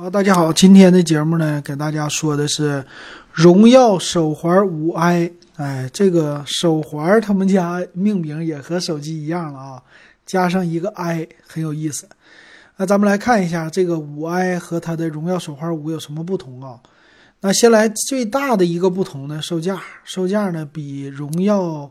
[0.00, 2.82] 好，大家好，今天的节目呢，给大家说的是
[3.34, 5.30] 荣耀手环五 i。
[5.56, 9.82] 哎，这个手环他们家命名也和手机一样了啊，
[10.24, 12.08] 加上一个 i，很有意思。
[12.78, 16.80] 那咱们来看一下这个五 i 和它的荣耀手环五有什么不同啊？
[17.42, 21.90] 那先来最大的一个不同呢，售价，售价呢比荣耀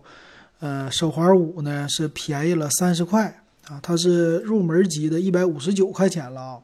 [0.61, 6.57] 呃手环五呢是便宜了三十块啊，它是入门级的一百五十九块钱了啊。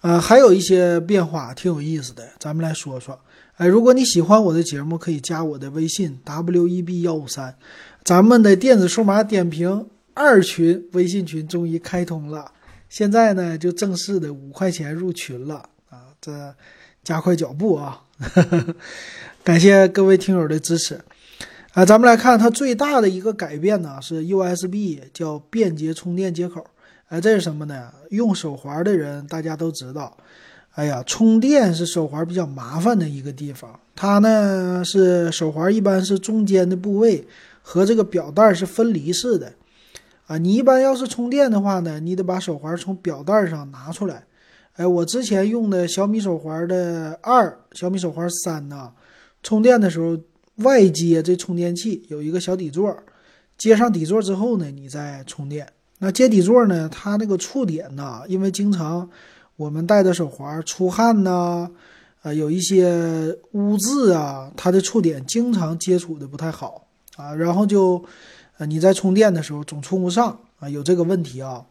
[0.00, 3.18] 呃，还有一些变化挺有意思的，咱们来说说。
[3.56, 7.56] 哎，如果你喜欢我的节目，可以加我的微信 w e b 幺五三，
[8.04, 12.52] 咱们的电子数码点评二群微信群终于开通了，
[12.88, 15.56] 现在呢就正式的五块钱入群了
[15.90, 16.54] 啊，这
[17.02, 18.04] 加快脚步啊！
[19.42, 21.00] 感谢各位听友的支持
[21.72, 26.64] 啊，咱们来看它最大的一个改变呢是 USB 叫便捷充电接口。
[27.08, 27.90] 哎，这是什么呢？
[28.10, 30.14] 用手环的人大家都知道，
[30.72, 33.80] 哎呀，充电是手环比较麻烦的一个地方。
[33.96, 37.26] 它呢是手环一般是中间的部位
[37.62, 39.54] 和这个表带是分离式的，
[40.26, 44.24] 啊，你一般要是充电的话呢，你得把手环从表带上拿出来。
[44.74, 48.92] 哎，我之前用的小米手环的二、小米手环三呢，
[49.42, 50.16] 充电的时候
[50.56, 52.94] 外接这充电器有一个小底座，
[53.56, 55.66] 接上底座之后呢，你再充电。
[55.98, 56.88] 那接底座呢？
[56.88, 58.22] 它那个触点呢？
[58.28, 59.10] 因为经常
[59.56, 61.68] 我们戴着手环出汗呐，
[62.22, 68.04] 呃，有一些污渍啊，它的触点经常接触的不太好啊，然后就
[68.58, 71.64] 呃你在充电的时候总充不上啊，有这个问题啊。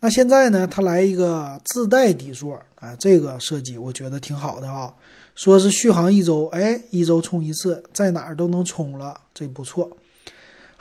[0.00, 4.92] 那现在呢，它来一个自带底座啊，这个设计我觉得挺好的啊，
[5.36, 9.96] 说是续航一周，哎，一周充一次，在哪儿都能充了，这不错。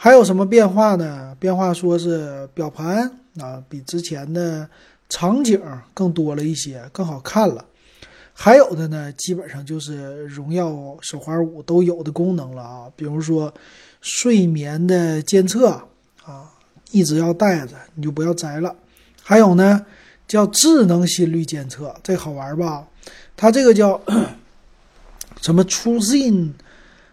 [0.03, 1.37] 还有什么变化呢？
[1.39, 3.07] 变化说是表盘
[3.39, 4.67] 啊，比之前的
[5.09, 5.61] 场景
[5.93, 7.63] 更多了一些，更好看了。
[8.33, 13.53] 还有的呢，基本上就是荣耀手环五都有的功能了啊，比如说
[14.01, 15.69] 睡眠的监测
[16.25, 16.49] 啊，
[16.89, 18.75] 一直要带着，你就不要摘了。
[19.21, 19.85] 还有呢，
[20.27, 22.87] 叫智能心率监测，这好玩吧？
[23.37, 24.01] 它这个叫
[25.43, 26.53] 什么 TrueSyn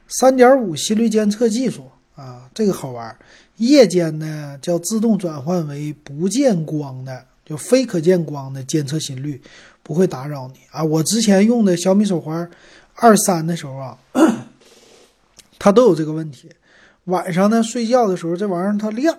[0.08, 1.82] 三点五心率监测技术。
[2.18, 3.16] 啊，这个好玩。
[3.58, 9.40] 夜间呢，叫自动转换为不见光的，就非可见光的监测心率，
[9.84, 10.82] 不会打扰你啊。
[10.82, 12.50] 我之前用的小米手环
[12.94, 13.98] 二三的时候啊，
[15.60, 16.50] 它都有这个问题。
[17.04, 19.16] 晚上呢，睡觉的时候这玩意儿它亮，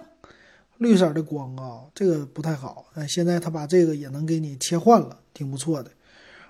[0.78, 2.86] 绿色的光啊，这个不太好。
[2.96, 5.90] 哎，现在它把这个也能给你切换了，挺不错的。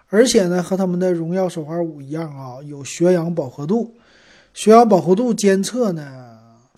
[0.09, 3.93] 而且呢，和他们的荣耀手环五一样啊，有血氧饱和度，
[4.53, 6.28] 血氧饱和度监测呢。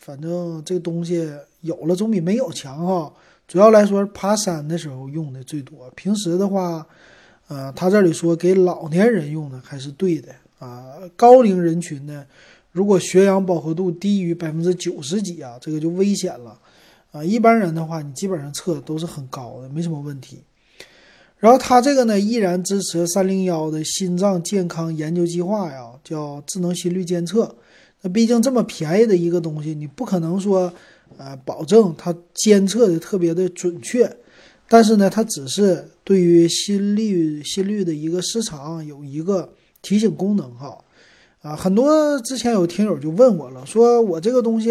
[0.02, 1.30] 反正这个东西
[1.62, 3.14] 有了总比没有强哈。
[3.48, 5.88] 主要来说，爬山的时候用的最多。
[5.96, 6.84] 平时的话，
[7.48, 10.96] 呃，他这里说给老年人用的还是对的啊。
[11.16, 12.26] 高龄人群呢，
[12.72, 16.58] 如果血氧饱和度低于百分之九十几啊，这个就危险了
[17.12, 17.24] 啊。
[17.24, 20.40] 一般人的话，你基本上测都是很高的，没什么问题。
[21.38, 27.56] 然后它这个呢，依然支持三零幺的心脏健康研究计划呀，叫智能心率监测。
[28.02, 30.74] 那毕竟这么便宜的一个东西，你不可能说，
[31.18, 34.18] 呃，保证它监测的特别的准确。
[34.68, 40.78] 但是呢，它只是对于心率心率的一个失常有一个提醒功能哈。
[41.42, 44.70] 啊，很多之前有听友就问我了，说我这个东西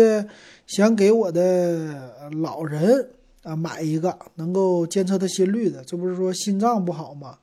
[0.67, 3.11] 想给我的老人
[3.43, 7.39] 啊买一个能够监测他心率的，这不是说心脏不好吗？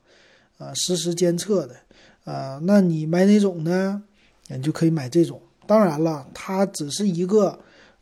[0.56, 1.76] 啊，实时监测的，
[2.24, 4.02] 啊，那你买哪种呢？
[4.48, 5.40] 你就可以买这种。
[5.68, 7.58] 当然了，它只是一个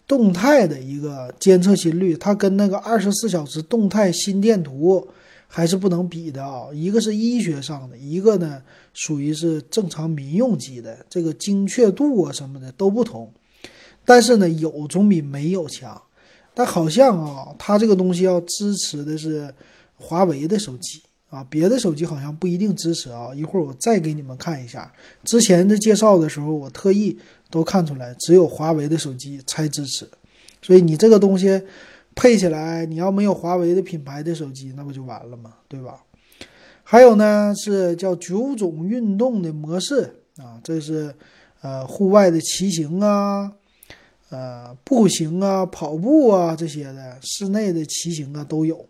[0.06, 5.04] 动态的一个监测心率，它跟那个二十四小时动态心电图
[5.48, 6.68] 还是不能比的啊。
[6.72, 8.62] 一个是医学上的，一个呢
[8.94, 13.32] 属于是正常民用级的，这个精确度啊什么的都不同。
[14.04, 16.00] 但是呢，有总比没有强。
[16.54, 19.52] 但好像啊，它这个东西要支持的是
[19.96, 21.02] 华为的手机。
[21.36, 23.28] 啊，别的手机好像不一定支持啊。
[23.34, 24.90] 一会儿我再给你们看一下，
[25.22, 27.18] 之前的介绍的时候，我特意
[27.50, 30.08] 都看出来，只有华为的手机才支持。
[30.62, 31.62] 所以你这个东西
[32.14, 35.52] 配起来，你要没有华为的品牌的手机，那不就完了吗？
[35.68, 36.02] 对吧？
[36.82, 41.14] 还有呢，是叫九种运动的模式啊，这是
[41.60, 43.52] 呃户外的骑行啊，
[44.30, 48.86] 呃步行啊，跑步啊这些的，室内的骑行啊都有。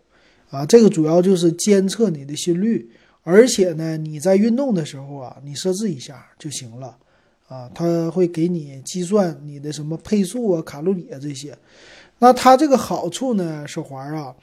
[0.57, 2.89] 啊，这个主要就是监测你的心率，
[3.23, 6.97] 而且呢，你在运动的时候啊，你设置一下就行了，
[7.47, 11.55] 啊，它会给你计算你的什么配速啊、卡路里啊这些。
[12.21, 14.35] 那它这个好处呢，手环啊，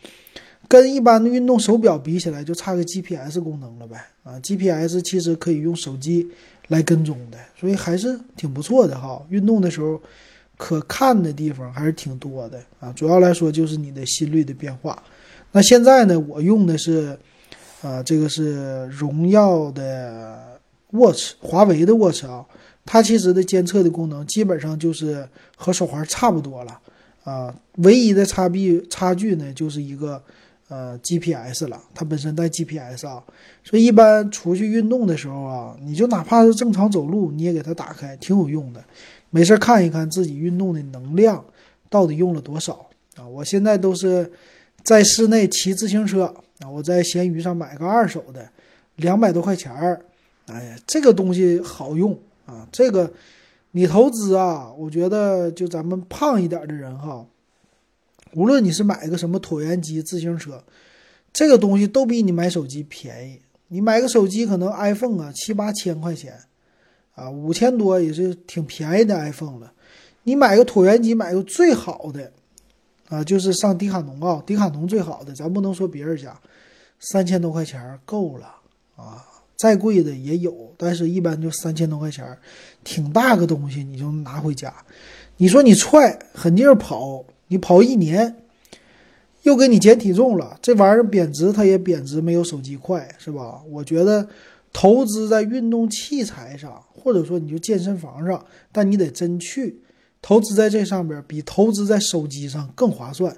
[0.68, 4.06] 跟一般的运动手表比起来，就差个 GPS 功能了呗。
[4.22, 6.30] 啊，GPS 其实可以用手机
[6.68, 9.20] 来跟踪的，所以还是挺不错的哈。
[9.30, 10.00] 运动的时候
[10.58, 12.94] 可看的地方还是挺多的啊。
[12.94, 15.02] 主要来说就是你的心率的变化。
[15.54, 17.18] 那现在呢，我用的是，
[17.82, 20.60] 啊，这个是荣耀的
[20.92, 22.46] Watch，华为的 Watch 啊。
[22.86, 26.78] 它其实的监测的功能基本上就是和手环差不多了
[27.24, 27.56] 啊。
[27.78, 30.22] 唯一的差别差距呢，就是一个。
[30.70, 33.22] 呃，GPS 了，它本身带 GPS 啊，
[33.64, 38.84] 所以一般出去运动的时候啊，你就哪怕是正常走路，你也给它打开，挺有用的。
[39.30, 41.46] 没事看一看自己运动的能量
[41.90, 43.28] 到底用了多少啊！
[43.28, 44.32] 我现在都是
[44.84, 46.26] 在室内骑自行车
[46.60, 48.50] 啊，我在闲鱼上买个二手的，
[48.98, 50.06] 两百多块钱儿。
[50.48, 52.68] 哎呀，这个东西好用啊！
[52.70, 53.12] 这个
[53.72, 57.26] 你投资啊，我觉得就咱们胖一点的人哈。
[58.34, 60.62] 无论你是买个什么椭圆机、自行车，
[61.32, 63.40] 这个东西都比你买手机便宜。
[63.70, 66.38] 你买个手机可能 iPhone 啊七八千块钱，
[67.16, 69.72] 啊五千多也是挺便宜的 iPhone 了。
[70.24, 72.34] 你买个椭圆机，买个最好的，
[73.14, 76.36] 啊就是上迪卡侬啊，迪卡侬最好的，咱不能说别人家，
[77.00, 78.48] 三千多块钱够了
[78.96, 79.24] 啊。
[79.56, 82.26] 再贵的也有，但是一般就三千多块钱，
[82.84, 84.74] 挺大个东西你就拿回家。
[85.38, 87.24] 你说你踹狠劲跑。
[87.50, 88.36] 你跑一年，
[89.44, 93.62] 又给你减体重了，这玩意儿贬值，它也贬值，没有手机快，是吧？
[93.70, 94.28] 我觉得
[94.72, 99.83] 投资在运动器材上，或者说你就健身房上，但你得真去
[100.24, 103.38] 投资在这上边，比投资在手机上更划算。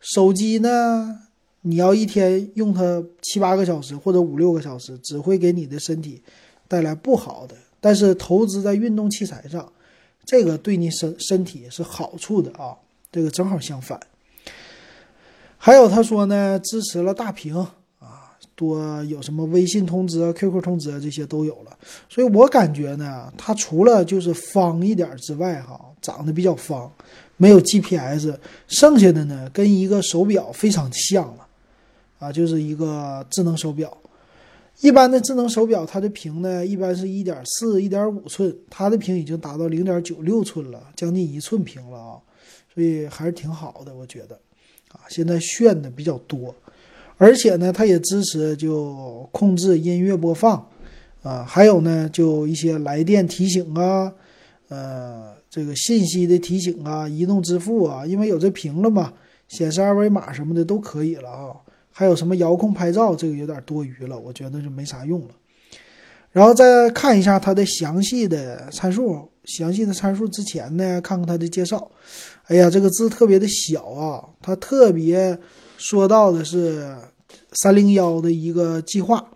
[0.00, 1.20] 手机呢，
[1.62, 6.22] 你要一天用它七八个小时或者五六个小时，只会给你的身体
[6.68, 7.54] 带来不好的。
[7.80, 9.72] 但是投资在运动器材上，
[10.26, 12.76] 这个对你身身体是好处的啊。
[13.12, 14.00] 这个正好相反，
[15.56, 17.56] 还有他说呢，支持了大屏
[18.00, 21.78] 啊，多有什么微信通知啊、QQ 通知啊，这些都有了。
[22.08, 26.92] 所以我感觉呢，它除了就是方一点之外，哈，长得比较方，
[27.38, 28.36] 没有 GPS，
[28.68, 31.46] 剩下的呢，跟一个手表非常像了
[32.18, 33.96] 啊，就是一个智能手表。
[34.80, 42.18] 一般的智能手表，它的屏呢，一般是一点四、一点五寸，它的屏已经达到零点九六寸了，将近一寸屏了啊。
[42.74, 44.38] 所以还是挺好的，我觉得，
[44.90, 46.54] 啊，现在炫的比较多，
[47.16, 50.68] 而且呢，它也支持就控制音乐播放，
[51.22, 54.12] 啊，还有呢，就一些来电提醒啊，
[54.74, 59.12] 呃，这个信息的提醒啊，移动支付啊，因为有这屏了嘛，
[59.46, 61.54] 显示二维码什么的都可以了啊，
[61.92, 65.28] 还有什么遥控拍照，这个有点多余了，我觉得就没啥用了。
[66.32, 71.88] 然后再看一下它的详细的参数，详细的参数之前呢，看看它的介绍。
[72.46, 74.24] 哎呀，这个字特别的小啊！
[74.42, 75.38] 它特别
[75.78, 76.96] 说到的是
[77.52, 79.30] 三零幺的一个计划。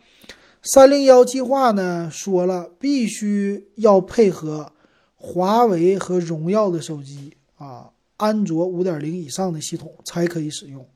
[0.62, 4.72] 三零幺计划呢，说了必须要配合
[5.18, 10.86] 华为和荣耀的手机啊，安卓五点零以上的系统才可以使用。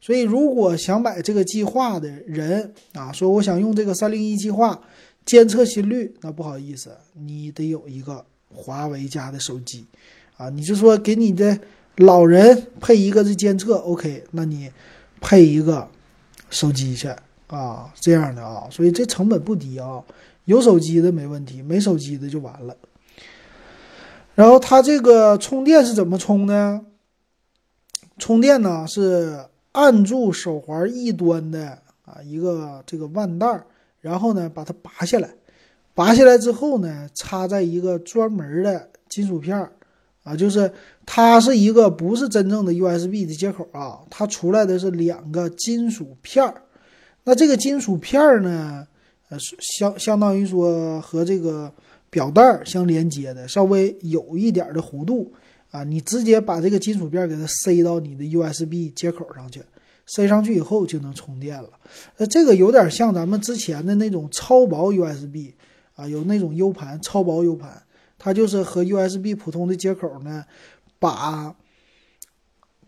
[0.00, 4.80] 所以，如果想买这个计划的人啊，说我想用这个三零一计划
[5.24, 9.84] 监测心率，那不好意思，你得有一个华为家的手机。
[10.36, 11.58] 啊，你就说给你的
[11.96, 14.24] 老人配一个这监测，OK？
[14.32, 14.70] 那你
[15.20, 15.88] 配一个
[16.50, 17.08] 手机去
[17.48, 20.02] 啊，这样的啊，所以这成本不低啊。
[20.44, 22.76] 有手机的没问题，没手机的就完了。
[24.36, 26.82] 然后它这个充电是怎么充呢？
[28.18, 33.64] 充电呢是按住手环一端的啊一个这个腕带，
[34.00, 35.30] 然后呢把它拔下来，
[35.94, 39.72] 拔下来之后呢插在一个专门的金属片儿。
[40.22, 40.70] 啊，就是
[41.06, 46.62] 它是一个不是真正的 USB 的接口啊，它出来的是两个金属片儿。
[47.24, 48.86] 那这个金属片儿呢，
[49.28, 49.38] 呃，
[49.78, 51.72] 相相当于说和这个
[52.16, 55.30] 表带相连接的，稍微有一点的弧度
[55.70, 55.84] 啊。
[55.84, 59.60] 你直接把这个金属片给它塞到你的 USB 接口上去，
[60.06, 61.68] 塞上去以后就能充电了。
[62.16, 65.52] 那这个有点像咱们之前的那种超薄 USB
[65.94, 67.82] 啊，有那种 U 盘，超薄 U 盘。
[68.18, 70.42] 它就是和 USB 普通的接口呢，
[70.98, 71.54] 把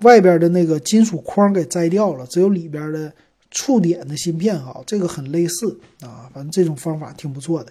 [0.00, 3.12] 外边的那个金属框给摘掉了，只有里边的
[3.50, 7.70] 触点的芯片哈，这个很类似啊，反正这种方法挺不错的。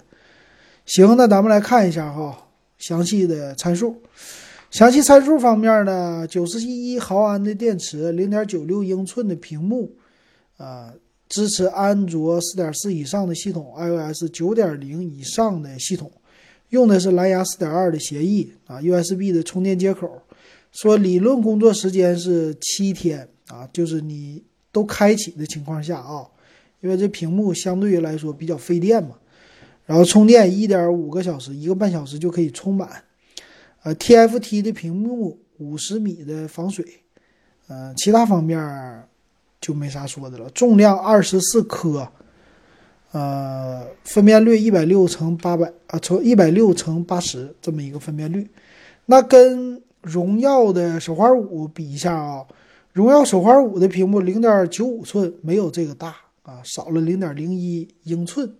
[0.87, 4.01] 行，那咱们来看一下哈，详细的参数。
[4.71, 9.91] 详细参数方面呢，九十一毫安的电池，零点九六英寸的屏幕，
[10.55, 10.93] 啊，
[11.27, 16.09] 支持安卓四点四以上的系统，iOS 九点零以上的系统。
[16.69, 20.09] 用的是蓝牙四点二的协议啊，USB 的充电接口，
[20.71, 24.41] 说理论工作时间是七天啊，就是你
[24.71, 26.25] 都开启的情况下啊，
[26.79, 29.11] 因为这屏幕相对于来说比较费电嘛。
[29.87, 32.87] 然后充电一点五个小时，一个半小时就可以充满。
[33.83, 36.85] 呃，TFT 的屏幕，五十米的防水。
[37.67, 39.03] 呃，其他方面
[39.61, 40.49] 就没啥说的了。
[40.49, 42.07] 重量二十四克，
[43.13, 48.45] 呃，分辨率一百六乘八百啊，乘一百六乘八十这么一个分辨率。
[49.05, 52.45] 那跟荣耀的手环五比一下啊，
[52.91, 56.13] 荣耀手环五的屏幕零点九五寸，没有这个大
[56.43, 58.53] 啊，少了零点零一英寸。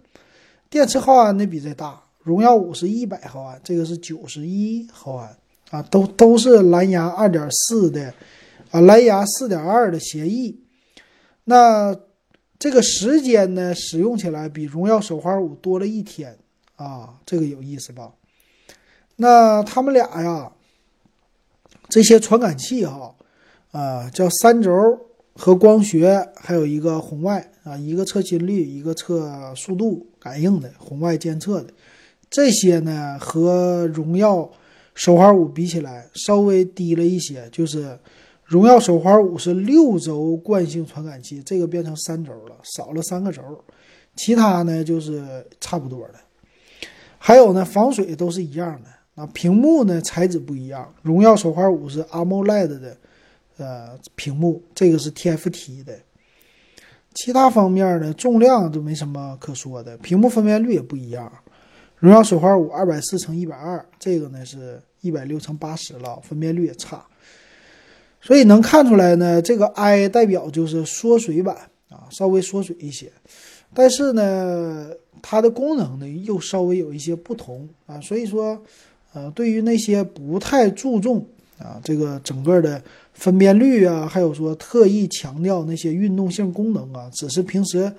[0.70, 5.38] 电池毫安的比这大，荣耀五是一百毫安，这个是九十一毫安
[5.70, 8.14] 啊，都都是蓝牙二点四的
[8.72, 10.60] 啊，蓝牙四点二的协议。
[11.46, 11.96] 那
[12.60, 16.38] 这个时间呢，使用起来比荣耀手环五多了一天
[16.76, 18.12] 啊，这个有意思吧？
[19.16, 20.52] 那他们俩呀，
[21.88, 23.16] 这些传感器哈
[23.72, 24.72] 啊，叫三轴
[25.34, 30.08] 和光学，还有一个红外啊，一个测心率，一个测速度。
[30.20, 31.74] 感应的红外监测的
[32.30, 34.50] 这些呢，和荣耀
[34.94, 37.48] 手环五比起来稍微低了一些。
[37.50, 37.98] 就是
[38.44, 43.42] 荣耀手环五是六轴惯性传感器，这个变成三轴了，少了三个轴。
[44.16, 46.16] 其他呢就是差不多的。
[47.18, 48.90] 还有呢，防水都是一样的。
[49.16, 52.98] 啊，屏幕呢材质不一样，荣耀手环五是 AMOLED 的
[53.58, 55.98] 呃屏幕，这个是 TFT 的。
[57.18, 61.32] 其他方面呢，重量就没什么可说的，屏幕分辨率也不一样。
[61.98, 67.04] 荣耀手环五二百四乘一百二，这个呢是一百六乘八十了，分辨率也差。
[68.22, 71.56] 所以能看出来呢，这个 I 代表就是缩水版
[71.90, 73.12] 啊，稍微缩水一些。
[73.74, 74.92] 但是呢，
[75.24, 78.62] 它的功能呢又稍微有一些不同啊，所以说，
[79.14, 82.82] 呃，对于那些不太注重啊这个整个的。
[83.18, 87.92] 分辨率啊，还有说特意强调那些运动性功能啊，只是平时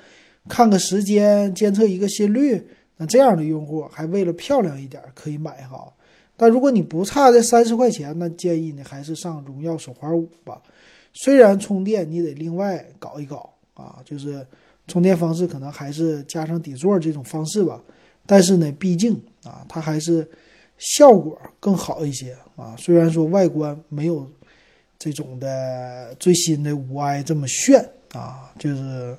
[0.48, 2.64] 看个时间、监测一个心率，
[2.98, 5.92] 那这样的用户还为了漂亮一点可以买哈。
[6.36, 10.62] 但如果你不差这三十块钱，那建议你还是上荣耀手环五吧。
[11.14, 14.46] 虽然充电你得另外搞一搞啊，就是
[14.86, 17.82] 充电方式可能还是加上底座这种方式吧，
[18.24, 20.24] 但是呢，毕竟啊，它还是
[20.78, 22.74] 效果更好一些啊。
[22.78, 24.28] 虽然说外观没有。
[25.00, 29.16] 这种的最新的五 i 这么炫啊，就是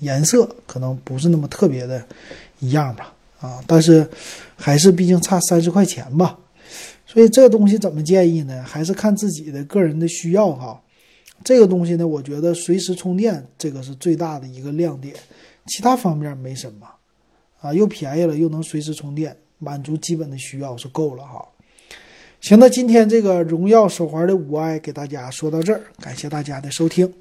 [0.00, 2.06] 颜色可能不是那么特别的
[2.58, 4.06] 一样吧啊，但是
[4.54, 6.38] 还是毕竟差三十块钱吧，
[7.06, 8.62] 所以这个东西怎么建议呢？
[8.62, 10.78] 还是看自己的个人的需要哈。
[11.42, 15.14] 这个东西呢，我觉得随时充电这个是最大的一个亮点，
[15.68, 16.86] 其他方面没什么
[17.62, 21.46] 啊，又便宜了，又能随时充电，满足基本的需要是够了哈。
[22.40, 27.12] 行，那今天这个荣耀手环的五 i 给大家说到这儿，感谢大家的收听。